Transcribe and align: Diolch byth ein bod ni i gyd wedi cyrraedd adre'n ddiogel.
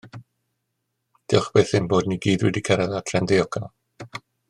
Diolch 1.29 1.51
byth 1.57 1.75
ein 1.81 1.91
bod 1.91 2.09
ni 2.09 2.19
i 2.19 2.23
gyd 2.27 2.49
wedi 2.49 2.67
cyrraedd 2.71 2.99
adre'n 3.01 3.31
ddiogel. 3.33 3.73